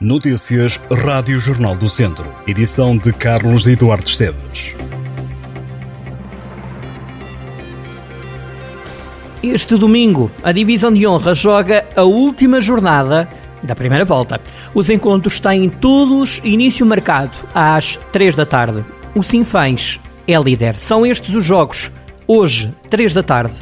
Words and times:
Notícias 0.00 0.80
Rádio 0.92 1.40
Jornal 1.40 1.74
do 1.74 1.88
Centro. 1.88 2.32
Edição 2.46 2.96
de 2.96 3.12
Carlos 3.12 3.66
Eduardo 3.66 4.06
Esteves. 4.06 4.76
Este 9.42 9.74
domingo, 9.74 10.30
a 10.40 10.52
Divisão 10.52 10.92
de 10.92 11.04
Honra 11.04 11.34
joga 11.34 11.84
a 11.96 12.04
última 12.04 12.60
jornada 12.60 13.28
da 13.60 13.74
primeira 13.74 14.04
volta. 14.04 14.40
Os 14.72 14.88
encontros 14.88 15.40
têm 15.40 15.68
todos 15.68 16.40
início 16.44 16.86
marcado 16.86 17.36
às 17.52 17.98
3 18.12 18.36
da 18.36 18.46
tarde. 18.46 18.84
O 19.16 19.22
Sinfãs 19.24 19.98
é 20.28 20.38
líder. 20.38 20.76
São 20.78 21.04
estes 21.04 21.34
os 21.34 21.44
jogos. 21.44 21.90
Hoje, 22.24 22.72
3 22.88 23.14
da 23.14 23.24
tarde. 23.24 23.54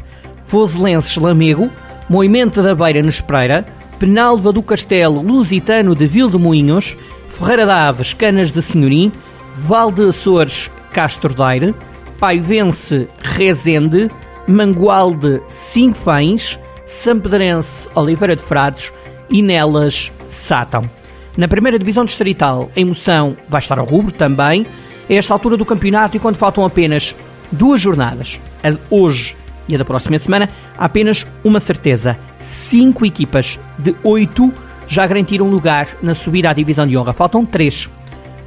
Voselenses 0.44 1.16
Lamego, 1.16 1.70
Moimento 2.10 2.62
da 2.62 2.74
Beira 2.74 3.00
no 3.00 3.08
Espreira, 3.08 3.64
Penalva 3.98 4.52
do 4.52 4.62
Castelo 4.62 5.22
Lusitano 5.22 5.94
de 5.94 6.06
Vildemoinhos, 6.06 6.96
Ferreira 7.26 7.64
da 7.64 7.88
Aves 7.88 8.12
Canas 8.12 8.52
de 8.52 8.60
Senhorim, 8.60 9.10
Val 9.54 9.90
de 9.90 10.10
Açores 10.10 10.70
Castro 10.92 11.32
Daire, 11.34 11.74
Paivense 12.20 13.08
Rezende, 13.22 14.10
Mangualde 14.46 15.42
Sinfãs, 15.48 16.58
Sampedrense 16.84 17.88
Oliveira 17.94 18.36
de 18.36 18.42
Frades 18.42 18.92
e 19.30 19.40
Nelas 19.40 20.12
Sátão. 20.28 20.88
Na 21.36 21.48
primeira 21.48 21.78
divisão 21.78 22.04
distrital, 22.04 22.70
a 22.76 22.80
emoção 22.80 23.36
vai 23.48 23.60
estar 23.60 23.78
ao 23.78 23.86
rubro 23.86 24.12
também, 24.12 24.66
a 25.08 25.12
esta 25.12 25.32
altura 25.32 25.56
do 25.56 25.64
campeonato 25.64 26.16
e 26.16 26.20
quando 26.20 26.36
faltam 26.36 26.64
apenas 26.64 27.14
duas 27.50 27.80
jornadas, 27.80 28.40
a 28.62 28.70
de 28.70 28.78
hoje 28.90 29.36
e 29.68 29.74
a 29.74 29.78
da 29.78 29.84
próxima 29.84 30.18
semana, 30.18 30.50
há 30.76 30.84
apenas 30.84 31.26
uma 31.44 31.60
certeza: 31.60 32.18
cinco 32.38 33.04
equipas 33.04 33.58
de 33.78 33.94
oito 34.02 34.52
já 34.86 35.06
garantiram 35.06 35.48
lugar 35.48 35.88
na 36.02 36.14
subida 36.14 36.50
à 36.50 36.52
divisão 36.52 36.86
de 36.86 36.96
honra. 36.96 37.12
Faltam 37.12 37.44
três: 37.44 37.90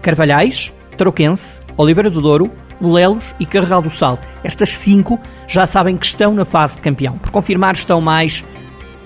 Carvalhais, 0.02 0.73
Troquense, 0.97 1.59
Oliveira 1.77 2.09
do 2.09 2.22
Douro, 2.22 2.52
Molelos 2.80 3.36
e 3.39 3.45
Carregal 3.45 3.81
do 3.81 3.89
Sal. 3.89 4.19
Estas 4.44 4.69
cinco 4.69 5.19
já 5.47 5.67
sabem 5.67 5.97
que 5.97 6.05
estão 6.05 6.33
na 6.33 6.45
fase 6.45 6.75
de 6.75 6.81
campeão. 6.81 7.17
Por 7.17 7.31
confirmar, 7.31 7.73
estão 7.73 8.00
mais 8.00 8.44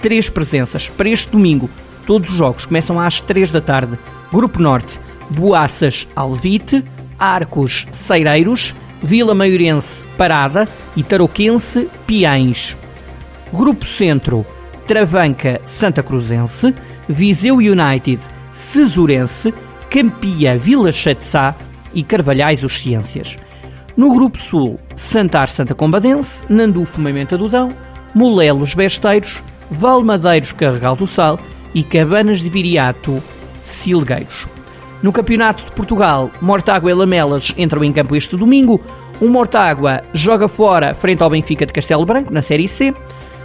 três 0.01 0.29
presenças 0.29 0.89
para 0.89 1.09
este 1.09 1.29
domingo. 1.29 1.69
Todos 2.05 2.29
os 2.31 2.37
jogos 2.37 2.65
começam 2.65 2.99
às 2.99 3.21
três 3.21 3.51
da 3.51 3.61
tarde. 3.61 3.97
Grupo 4.31 4.61
Norte, 4.61 4.99
Boaças 5.29 6.07
Alvite, 6.15 6.83
Arcos 7.17 7.87
Ceireiros, 7.91 8.75
Vila 9.01 9.33
Maiorense 9.33 10.03
Parada 10.17 10.67
e 10.95 11.03
Tarouquense 11.03 11.89
Piães. 12.05 12.77
Grupo 13.51 13.85
Centro, 13.85 14.45
Travanca 14.85 15.61
Santa 15.63 16.03
Cruzense, 16.03 16.73
Viseu 17.07 17.55
United 17.55 18.19
Cesurense, 18.51 19.53
Campia 19.89 20.57
Vila 20.57 20.91
Chatzá 20.91 21.55
e 21.93 22.03
Carvalhais 22.03 22.63
Os 22.63 22.79
Ciências. 22.79 23.37
No 23.95 24.13
Grupo 24.13 24.37
Sul, 24.37 24.79
Santar 24.95 25.47
Santa 25.47 25.75
Combadense, 25.75 26.45
Nandufo 26.49 26.99
Moimenta 26.99 27.37
do 27.37 27.47
Dão, 27.47 27.71
Molelos 28.13 28.73
Besteiros, 28.73 29.41
Valmadeiros 29.69 30.51
Carregal 30.51 30.95
do 30.95 31.07
Sal 31.07 31.39
e 31.73 31.83
Cabanas 31.83 32.39
de 32.39 32.49
Viriato 32.49 33.21
Silgueiros. 33.63 34.47
No 35.01 35.11
Campeonato 35.11 35.65
de 35.65 35.71
Portugal, 35.71 36.31
Mortágua 36.41 36.89
e 36.89 36.93
Lamelas 36.93 37.53
entram 37.57 37.83
em 37.83 37.91
campo 37.91 38.15
este 38.15 38.35
domingo. 38.35 38.79
O 39.21 39.27
Mortágua 39.27 40.01
joga 40.13 40.47
fora 40.47 40.93
frente 40.93 41.21
ao 41.21 41.29
Benfica 41.29 41.65
de 41.65 41.73
Castelo 41.73 42.05
Branco, 42.05 42.33
na 42.33 42.41
Série 42.41 42.67
C. 42.67 42.93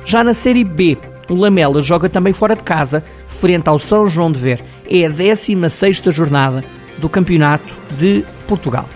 Já 0.04 0.22
na 0.22 0.32
Série 0.32 0.64
B, 0.64 0.96
o 1.28 1.36
Lamelas 1.36 1.84
joga 1.84 2.08
também 2.08 2.32
fora 2.32 2.56
de 2.56 2.62
casa, 2.62 3.04
frente 3.26 3.68
ao 3.68 3.78
São 3.78 4.08
João 4.08 4.32
de 4.32 4.38
Ver. 4.38 4.64
É 4.88 5.06
a 5.06 5.08
16 5.08 6.02
jornada 6.10 6.64
do 6.98 7.08
Campeonato 7.08 7.74
de 7.96 8.24
Portugal. 8.46 8.88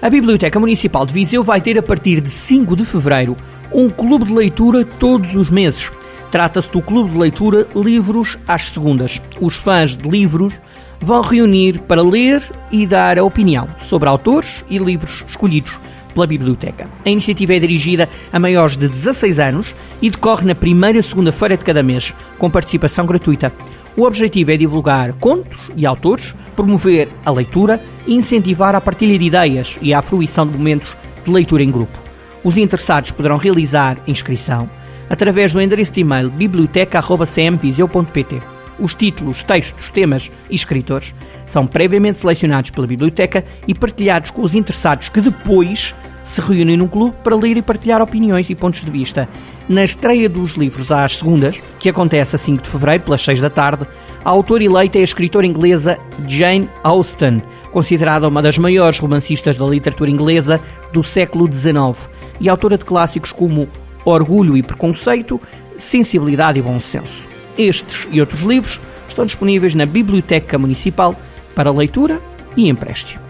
A 0.00 0.10
Biblioteca 0.10 0.60
Municipal 0.60 1.06
de 1.06 1.12
Viseu 1.12 1.42
vai 1.42 1.60
ter 1.60 1.78
a 1.78 1.82
partir 1.82 2.20
de 2.20 2.30
5 2.30 2.76
de 2.76 2.84
fevereiro 2.84 3.36
um 3.72 3.90
clube 3.90 4.24
de 4.24 4.32
leitura 4.32 4.84
todos 4.84 5.34
os 5.34 5.50
meses. 5.50 5.90
Trata-se 6.30 6.70
do 6.70 6.82
clube 6.82 7.10
de 7.10 7.18
leitura 7.18 7.66
Livros 7.74 8.38
às 8.46 8.68
Segundas. 8.68 9.22
Os 9.40 9.56
fãs 9.56 9.96
de 9.96 10.08
livros 10.08 10.54
vão 11.00 11.20
reunir 11.20 11.80
para 11.80 12.02
ler 12.02 12.42
e 12.70 12.86
dar 12.86 13.18
a 13.18 13.24
opinião 13.24 13.68
sobre 13.78 14.08
autores 14.08 14.64
e 14.68 14.78
livros 14.78 15.24
escolhidos 15.26 15.78
pela 16.16 16.26
biblioteca. 16.26 16.88
A 17.04 17.10
iniciativa 17.10 17.54
é 17.54 17.58
dirigida 17.58 18.08
a 18.32 18.40
maiores 18.40 18.78
de 18.78 18.88
16 18.88 19.38
anos 19.38 19.76
e 20.00 20.08
decorre 20.08 20.46
na 20.46 20.54
primeira 20.54 21.02
segunda-feira 21.02 21.58
de 21.58 21.64
cada 21.64 21.82
mês, 21.82 22.14
com 22.38 22.48
participação 22.50 23.04
gratuita. 23.04 23.52
O 23.94 24.04
objetivo 24.04 24.50
é 24.50 24.56
divulgar 24.56 25.12
contos 25.14 25.70
e 25.76 25.84
autores, 25.84 26.34
promover 26.56 27.10
a 27.24 27.30
leitura 27.30 27.78
e 28.06 28.14
incentivar 28.14 28.74
a 28.74 28.80
partilha 28.80 29.18
de 29.18 29.26
ideias 29.26 29.76
e 29.82 29.92
a 29.92 30.00
fruição 30.00 30.46
de 30.46 30.56
momentos 30.56 30.96
de 31.22 31.30
leitura 31.30 31.62
em 31.62 31.70
grupo. 31.70 31.98
Os 32.42 32.56
interessados 32.56 33.10
poderão 33.10 33.36
realizar 33.36 33.98
inscrição 34.06 34.70
através 35.10 35.52
do 35.52 35.60
endereço 35.60 35.92
de 35.92 36.00
e-mail 36.00 36.30
biblioteca.cmviseu.pt. 36.30 38.56
Os 38.78 38.94
títulos, 38.94 39.42
textos, 39.42 39.90
temas 39.90 40.30
e 40.50 40.54
escritores 40.54 41.14
são 41.46 41.66
previamente 41.66 42.18
selecionados 42.18 42.70
pela 42.70 42.86
biblioteca 42.86 43.42
e 43.66 43.74
partilhados 43.74 44.30
com 44.30 44.42
os 44.42 44.54
interessados 44.54 45.08
que 45.08 45.20
depois 45.20 45.94
se 46.26 46.40
reúnem 46.40 46.76
num 46.76 46.88
clube 46.88 47.14
para 47.22 47.36
ler 47.36 47.56
e 47.56 47.62
partilhar 47.62 48.02
opiniões 48.02 48.50
e 48.50 48.54
pontos 48.54 48.84
de 48.84 48.90
vista. 48.90 49.28
Na 49.68 49.84
estreia 49.84 50.28
dos 50.28 50.52
livros 50.52 50.90
às 50.90 51.16
segundas, 51.16 51.62
que 51.78 51.88
acontece 51.88 52.34
a 52.34 52.38
5 52.38 52.62
de 52.62 52.68
fevereiro, 52.68 53.04
pelas 53.04 53.22
6 53.22 53.40
da 53.40 53.48
tarde, 53.48 53.86
a 54.24 54.30
autora 54.30 54.64
eleita 54.64 54.98
é 54.98 55.00
a 55.02 55.04
escritora 55.04 55.46
inglesa 55.46 55.98
Jane 56.26 56.68
Austen, 56.82 57.40
considerada 57.72 58.28
uma 58.28 58.42
das 58.42 58.58
maiores 58.58 58.98
romancistas 58.98 59.56
da 59.56 59.66
literatura 59.66 60.10
inglesa 60.10 60.60
do 60.92 61.02
século 61.02 61.50
XIX 61.50 62.10
e 62.40 62.48
autora 62.48 62.76
de 62.76 62.84
clássicos 62.84 63.30
como 63.30 63.68
Orgulho 64.04 64.56
e 64.56 64.62
Preconceito, 64.62 65.40
Sensibilidade 65.78 66.58
e 66.58 66.62
Bom 66.62 66.80
Senso. 66.80 67.28
Estes 67.56 68.08
e 68.10 68.20
outros 68.20 68.42
livros 68.42 68.80
estão 69.08 69.24
disponíveis 69.24 69.74
na 69.74 69.86
Biblioteca 69.86 70.58
Municipal 70.58 71.14
para 71.54 71.70
leitura 71.70 72.20
e 72.56 72.68
empréstimo. 72.68 73.25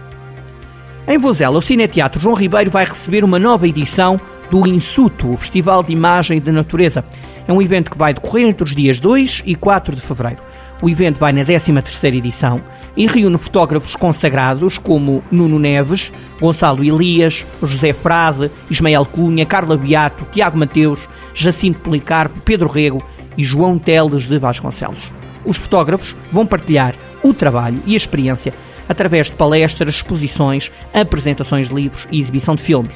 Em 1.09 1.17
Vozela, 1.17 1.57
o 1.57 1.61
Cineteatro 1.61 2.19
João 2.19 2.35
Ribeiro 2.35 2.69
vai 2.69 2.83
receber 2.83 3.23
uma 3.23 3.39
nova 3.39 3.65
edição 3.65 4.19
do 4.51 4.67
Insuto, 4.67 5.31
o 5.31 5.37
Festival 5.37 5.81
de 5.81 5.93
Imagem 5.93 6.41
de 6.41 6.51
Natureza. 6.51 7.05
É 7.47 7.53
um 7.53 7.61
evento 7.61 7.89
que 7.89 7.97
vai 7.97 8.13
decorrer 8.13 8.45
entre 8.45 8.65
os 8.65 8.75
dias 8.75 8.99
2 8.99 9.43
e 9.45 9.55
4 9.55 9.95
de 9.95 10.01
fevereiro. 10.01 10.43
O 10.81 10.89
evento 10.89 11.17
vai 11.17 11.31
na 11.31 11.45
13ª 11.45 12.13
edição 12.13 12.61
e 12.97 13.07
reúne 13.07 13.37
fotógrafos 13.37 13.95
consagrados 13.95 14.77
como 14.77 15.23
Nuno 15.31 15.57
Neves, 15.57 16.11
Gonçalo 16.41 16.83
Elias, 16.83 17.45
José 17.63 17.93
Frade, 17.93 18.51
Ismael 18.69 19.05
Cunha, 19.05 19.45
Carla 19.45 19.77
Beato, 19.77 20.27
Tiago 20.29 20.57
Mateus, 20.57 21.07
Jacinto 21.33 21.79
Policarpo, 21.79 22.41
Pedro 22.41 22.67
Rego 22.67 23.01
e 23.37 23.45
João 23.45 23.79
Teles 23.79 24.27
de 24.27 24.37
Vasconcelos. 24.37 25.13
Os 25.45 25.55
fotógrafos 25.55 26.17
vão 26.29 26.45
partilhar 26.45 26.95
o 27.23 27.33
trabalho 27.33 27.81
e 27.85 27.93
a 27.93 27.97
experiência 27.97 28.53
através 28.87 29.27
de 29.27 29.33
palestras, 29.33 29.95
exposições, 29.95 30.71
apresentações 30.93 31.69
de 31.69 31.75
livros 31.75 32.07
e 32.11 32.19
exibição 32.19 32.55
de 32.55 32.63
filmes. 32.63 32.95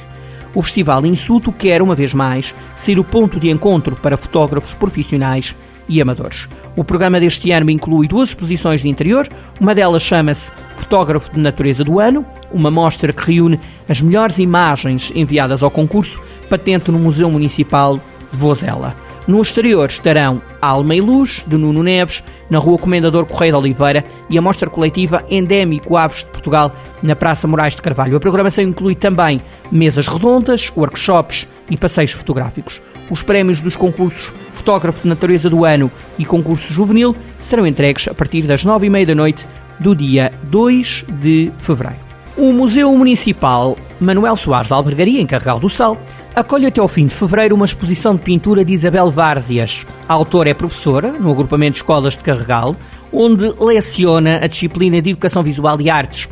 O 0.54 0.60
Festival 0.60 1.06
Insulto 1.06 1.50
quer, 1.50 1.80
uma 1.80 1.94
vez 1.94 2.12
mais, 2.12 2.54
ser 2.74 2.98
o 2.98 3.04
ponto 3.04 3.40
de 3.40 3.50
encontro 3.50 3.96
para 3.96 4.18
fotógrafos 4.18 4.74
profissionais 4.74 5.56
e 5.88 6.00
amadores. 6.00 6.48
O 6.76 6.84
programa 6.84 7.18
deste 7.18 7.50
ano 7.50 7.70
inclui 7.70 8.06
duas 8.06 8.30
exposições 8.30 8.82
de 8.82 8.88
interior, 8.88 9.28
uma 9.60 9.74
delas 9.74 10.02
chama-se 10.02 10.52
Fotógrafo 10.76 11.32
de 11.32 11.40
Natureza 11.40 11.84
do 11.84 11.98
Ano, 11.98 12.24
uma 12.50 12.70
mostra 12.70 13.12
que 13.12 13.32
reúne 13.32 13.58
as 13.88 14.00
melhores 14.00 14.38
imagens 14.38 15.12
enviadas 15.14 15.62
ao 15.62 15.70
concurso, 15.70 16.20
patente 16.48 16.90
no 16.90 16.98
Museu 16.98 17.30
Municipal 17.30 17.96
de 17.96 18.02
Vozela. 18.38 18.94
No 19.26 19.40
exterior 19.40 19.88
estarão 19.88 20.42
Alma 20.60 20.96
e 20.96 21.00
Luz, 21.00 21.44
de 21.46 21.56
Nuno 21.56 21.82
Neves, 21.82 22.24
na 22.50 22.58
Rua 22.58 22.76
Comendador 22.76 23.24
Correia 23.24 23.52
de 23.52 23.58
Oliveira 23.58 24.04
e 24.28 24.36
a 24.36 24.42
mostra 24.42 24.68
coletiva 24.68 25.24
Endémico 25.30 25.96
Aves 25.96 26.18
de 26.18 26.26
Portugal, 26.26 26.74
na 27.02 27.14
Praça 27.14 27.46
Moraes 27.46 27.76
de 27.76 27.82
Carvalho. 27.82 28.16
A 28.16 28.20
programação 28.20 28.64
inclui 28.64 28.96
também 28.96 29.40
mesas 29.70 30.08
redondas, 30.08 30.72
workshops 30.76 31.46
e 31.70 31.76
passeios 31.76 32.12
fotográficos. 32.12 32.82
Os 33.08 33.22
prémios 33.22 33.60
dos 33.60 33.76
concursos 33.76 34.32
Fotógrafo 34.52 35.02
de 35.02 35.08
Natureza 35.08 35.48
do 35.48 35.64
Ano 35.64 35.90
e 36.18 36.24
Concurso 36.24 36.72
Juvenil 36.72 37.16
serão 37.40 37.66
entregues 37.66 38.08
a 38.08 38.14
partir 38.14 38.42
das 38.42 38.64
nove 38.64 38.86
e 38.86 38.90
meia 38.90 39.06
da 39.06 39.14
noite 39.14 39.46
do 39.78 39.94
dia 39.94 40.32
2 40.44 41.06
de 41.20 41.52
fevereiro. 41.56 42.00
O 42.36 42.52
Museu 42.52 42.96
Municipal 42.96 43.76
Manuel 44.00 44.36
Soares 44.36 44.68
da 44.68 44.76
Albergaria, 44.76 45.20
em 45.20 45.26
Carregal 45.26 45.60
do 45.60 45.68
Sal, 45.68 45.96
acolhe 46.34 46.66
até 46.66 46.80
ao 46.80 46.88
fim 46.88 47.06
de 47.06 47.14
fevereiro 47.14 47.54
uma 47.54 47.64
exposição 47.64 48.14
de 48.14 48.22
pintura 48.22 48.64
de 48.64 48.72
Isabel 48.72 49.10
Várzias. 49.10 49.86
A 50.08 50.14
autora 50.14 50.50
é 50.50 50.54
professora 50.54 51.12
no 51.12 51.30
agrupamento 51.30 51.72
de 51.72 51.78
escolas 51.78 52.16
de 52.16 52.24
Carregal, 52.24 52.74
onde 53.12 53.52
leciona 53.60 54.38
a 54.42 54.46
disciplina 54.46 55.00
de 55.02 55.10
Educação 55.10 55.42
Visual 55.42 55.80
e 55.80 55.90
Artes. 55.90 56.28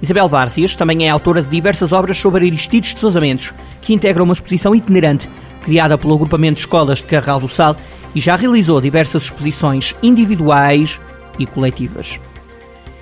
Isabel 0.00 0.28
Várzias 0.28 0.74
também 0.74 1.06
é 1.06 1.10
autora 1.10 1.42
de 1.42 1.48
diversas 1.48 1.92
obras 1.92 2.18
sobre 2.18 2.46
Aristides 2.46 2.94
de 2.94 3.00
Sousa 3.00 3.20
Mendes, 3.20 3.52
que 3.80 3.94
integram 3.94 4.24
uma 4.24 4.34
exposição 4.34 4.74
itinerante 4.74 5.28
criada 5.62 5.98
pelo 5.98 6.14
agrupamento 6.14 6.54
de 6.54 6.60
escolas 6.60 6.98
de 6.98 7.04
Carregal 7.04 7.40
do 7.40 7.48
Sal 7.48 7.76
e 8.14 8.20
já 8.20 8.36
realizou 8.36 8.80
diversas 8.80 9.24
exposições 9.24 9.94
individuais 10.02 11.00
e 11.38 11.46
coletivas. 11.46 12.20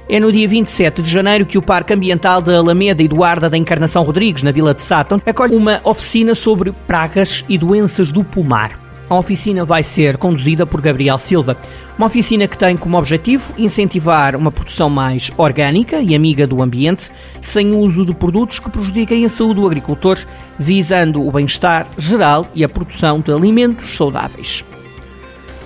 É 0.09 0.21
no 0.21 0.31
dia 0.31 0.47
27 0.47 1.03
de 1.03 1.11
janeiro 1.11 1.45
que 1.45 1.59
o 1.59 1.63
Parque 1.63 1.93
Ambiental 1.93 2.41
da 2.41 2.57
Alameda 2.57 3.03
Eduarda 3.03 3.51
da 3.51 3.57
Encarnação 3.57 4.05
Rodrigues, 4.05 4.45
na 4.45 4.53
Vila 4.53 4.73
de 4.73 4.81
Sátão, 4.81 5.21
acolhe 5.27 5.57
uma 5.57 5.81
oficina 5.83 6.33
sobre 6.33 6.71
pragas 6.87 7.45
e 7.49 7.59
doenças 7.59 8.13
do 8.13 8.23
pomar. 8.23 8.79
A 9.11 9.17
oficina 9.17 9.65
vai 9.65 9.83
ser 9.83 10.17
conduzida 10.17 10.65
por 10.65 10.81
Gabriel 10.81 11.19
Silva. 11.19 11.57
Uma 11.99 12.07
oficina 12.07 12.47
que 12.47 12.57
tem 12.57 12.77
como 12.77 12.97
objetivo 12.97 13.53
incentivar 13.59 14.37
uma 14.37 14.53
produção 14.53 14.89
mais 14.89 15.33
orgânica 15.37 16.01
e 16.01 16.15
amiga 16.15 16.47
do 16.47 16.63
ambiente, 16.63 17.11
sem 17.41 17.73
o 17.73 17.79
uso 17.79 18.07
de 18.07 18.15
produtos 18.15 18.61
que 18.61 18.71
prejudiquem 18.71 19.25
a 19.25 19.29
saúde 19.29 19.61
do 19.61 19.67
agricultor, 19.67 20.19
visando 20.57 21.27
o 21.27 21.33
bem-estar 21.33 21.85
geral 21.99 22.47
e 22.55 22.63
a 22.63 22.69
produção 22.69 23.19
de 23.19 23.33
alimentos 23.33 23.97
saudáveis. 23.97 24.65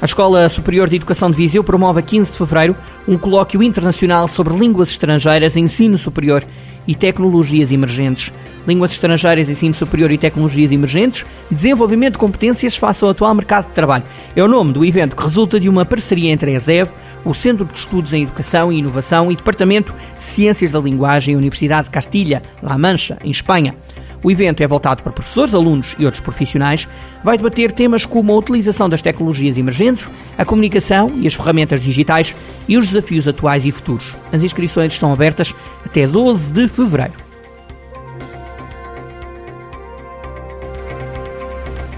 A 0.00 0.06
Escola 0.06 0.48
Superior 0.48 0.88
de 0.88 0.96
Educação 0.96 1.30
de 1.30 1.36
Viseu 1.36 1.62
promove 1.62 2.00
a 2.00 2.02
15 2.02 2.32
de 2.32 2.38
fevereiro 2.38 2.74
um 3.06 3.18
colóquio 3.18 3.62
internacional 3.62 4.26
sobre 4.28 4.56
línguas 4.56 4.88
estrangeiras, 4.88 5.58
ensino 5.58 5.98
superior 5.98 6.42
e 6.88 6.94
tecnologias 6.94 7.70
emergentes. 7.70 8.32
Línguas 8.66 8.92
estrangeiras, 8.92 9.50
ensino 9.50 9.74
superior 9.74 10.10
e 10.10 10.16
tecnologias 10.16 10.72
emergentes, 10.72 11.26
desenvolvimento 11.50 12.14
de 12.14 12.18
competências 12.18 12.78
face 12.78 13.04
ao 13.04 13.10
atual 13.10 13.34
mercado 13.34 13.66
de 13.66 13.72
trabalho. 13.72 14.04
É 14.34 14.42
o 14.42 14.48
nome 14.48 14.72
do 14.72 14.86
evento 14.86 15.14
que 15.14 15.22
resulta 15.22 15.60
de 15.60 15.68
uma 15.68 15.84
parceria 15.84 16.32
entre 16.32 16.52
a 16.52 16.54
ESEV, 16.54 16.90
o 17.22 17.34
Centro 17.34 17.66
de 17.66 17.76
Estudos 17.76 18.14
em 18.14 18.22
Educação 18.22 18.72
e 18.72 18.78
Inovação 18.78 19.30
e 19.30 19.36
Departamento 19.36 19.92
de 20.16 20.24
Ciências 20.24 20.72
da 20.72 20.80
Linguagem 20.80 21.36
Universidade 21.36 21.88
de 21.88 21.90
Castilha-La 21.90 22.78
Mancha, 22.78 23.18
em 23.22 23.30
Espanha. 23.30 23.74
O 24.22 24.30
evento 24.30 24.62
é 24.62 24.66
voltado 24.66 25.02
para 25.02 25.12
professores, 25.12 25.54
alunos 25.54 25.96
e 25.98 26.04
outros 26.04 26.22
profissionais. 26.22 26.88
Vai 27.24 27.36
debater 27.36 27.72
temas 27.72 28.04
como 28.04 28.32
a 28.32 28.36
utilização 28.36 28.88
das 28.88 29.02
tecnologias 29.02 29.56
emergentes, 29.56 30.08
a 30.36 30.44
comunicação 30.44 31.12
e 31.16 31.26
as 31.26 31.34
ferramentas 31.34 31.82
digitais 31.82 32.34
e 32.68 32.76
os 32.76 32.86
desafios 32.86 33.26
atuais 33.26 33.64
e 33.64 33.70
futuros. 33.70 34.16
As 34.32 34.42
inscrições 34.42 34.92
estão 34.92 35.12
abertas 35.12 35.54
até 35.84 36.06
12 36.06 36.52
de 36.52 36.68
fevereiro. 36.68 37.30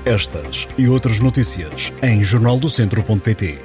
Estas 0.05 0.69
e 0.77 0.89
outras 0.89 1.21
notícias 1.21 1.93
em 2.03 2.23
jornaldocentro.pt. 2.23 3.61